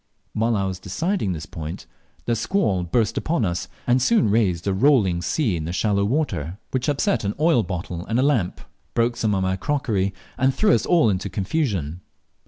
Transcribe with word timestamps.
While 0.33 0.55
I 0.55 0.63
was 0.63 0.79
deciding 0.79 1.33
this 1.33 1.45
point 1.45 1.85
the 2.25 2.35
squall 2.35 2.83
burst 2.83 3.19
upon 3.19 3.45
us, 3.45 3.67
and 3.85 4.01
soon 4.01 4.31
raised 4.31 4.65
a 4.65 4.73
rolling 4.73 5.21
sea 5.21 5.55
in 5.55 5.65
the 5.65 5.71
shallow 5.71 6.03
water, 6.05 6.57
which 6.71 6.89
upset 6.89 7.23
an 7.23 7.35
oil 7.39 7.61
bottle 7.61 8.07
and 8.07 8.17
a 8.19 8.23
lamp, 8.23 8.61
broke 8.95 9.15
some 9.15 9.35
of 9.35 9.43
my 9.43 9.55
crockery, 9.57 10.11
and 10.39 10.55
threw 10.55 10.73
us 10.73 10.87
all 10.87 11.11
into 11.11 11.29
confusion. 11.29 12.01